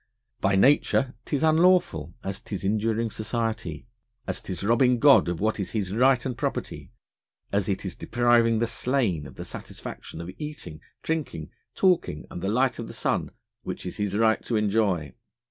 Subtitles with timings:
[0.39, 3.85] By Nature 'tis unlawful as 'tis injuring Society:
[4.25, 6.91] as 'tis robbing God of what is His Right and Property;
[7.53, 12.79] as 'tis depriving the Slain of the satisfaction of Eating, Drinking, Talking, and the Light
[12.79, 13.29] of the Sun,
[13.61, 15.13] which it is his right to enjoy.